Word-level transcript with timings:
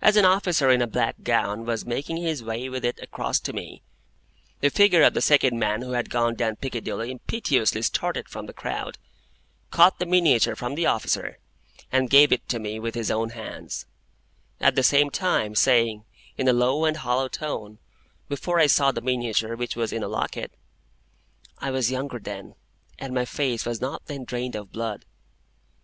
As 0.00 0.14
an 0.14 0.24
officer 0.24 0.70
in 0.70 0.80
a 0.80 0.86
black 0.86 1.24
gown 1.24 1.64
was 1.64 1.84
making 1.84 2.18
his 2.18 2.40
way 2.40 2.68
with 2.68 2.84
it 2.84 3.00
across 3.02 3.40
to 3.40 3.52
me, 3.52 3.82
the 4.60 4.70
figure 4.70 5.02
of 5.02 5.12
the 5.12 5.20
second 5.20 5.58
man 5.58 5.82
who 5.82 5.90
had 5.90 6.08
gone 6.08 6.36
down 6.36 6.54
Piccadilly 6.54 7.10
impetuously 7.10 7.82
started 7.82 8.28
from 8.28 8.46
the 8.46 8.52
crowd, 8.52 8.96
caught 9.72 9.98
the 9.98 10.06
miniature 10.06 10.54
from 10.54 10.76
the 10.76 10.86
officer, 10.86 11.38
and 11.90 12.10
gave 12.10 12.30
it 12.30 12.48
to 12.48 12.60
me 12.60 12.78
with 12.78 12.94
his 12.94 13.10
own 13.10 13.30
hands, 13.30 13.86
at 14.60 14.76
the 14.76 14.84
same 14.84 15.10
time 15.10 15.56
saying, 15.56 16.04
in 16.38 16.46
a 16.46 16.52
low 16.52 16.84
and 16.84 16.98
hollow 16.98 17.26
tone,—before 17.26 18.60
I 18.60 18.68
saw 18.68 18.92
the 18.92 19.00
miniature, 19.00 19.56
which 19.56 19.74
was 19.74 19.92
in 19.92 20.04
a 20.04 20.08
locket,—"I 20.08 21.72
was 21.72 21.90
younger 21.90 22.20
then, 22.20 22.54
and 23.00 23.12
my 23.12 23.24
face 23.24 23.66
was 23.66 23.80
not 23.80 24.06
then 24.06 24.22
drained 24.22 24.54
of 24.54 24.70
blood." 24.70 25.04